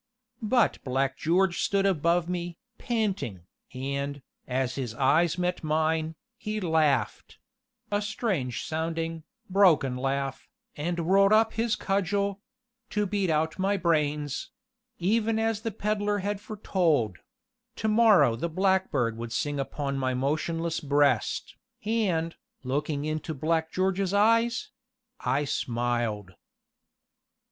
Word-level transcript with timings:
But 0.41 0.83
Black 0.83 1.15
George 1.15 1.61
stood 1.61 1.85
above 1.85 2.27
me, 2.27 2.57
panting, 2.79 3.45
and, 3.71 4.23
as 4.47 4.73
his 4.73 4.95
eyes 4.95 5.37
met 5.37 5.63
mine, 5.63 6.15
he 6.39 6.59
laughed 6.59 7.37
a 7.91 8.01
strange 8.01 8.65
sounding, 8.65 9.25
broken 9.47 9.95
laugh, 9.95 10.47
and 10.75 11.01
whirled 11.05 11.31
up 11.33 11.53
his 11.53 11.75
cudgel 11.75 12.41
to 12.89 13.05
beat 13.05 13.29
out 13.29 13.59
my 13.59 13.77
brains 13.77 14.49
even 14.97 15.37
as 15.37 15.61
the 15.61 15.69
Pedler 15.69 16.17
had 16.23 16.41
foretold 16.41 17.19
to 17.75 17.87
morrow 17.87 18.35
the 18.35 18.49
blackbird 18.49 19.17
would 19.19 19.31
sing 19.31 19.59
upon 19.59 19.99
my 19.99 20.15
motionless 20.15 20.79
breast, 20.79 21.55
and, 21.85 22.37
looking 22.63 23.05
into 23.05 23.35
Black 23.35 23.71
George's 23.71 24.15
eyes 24.15 24.71
I 25.19 25.45
smiled. 25.45 26.33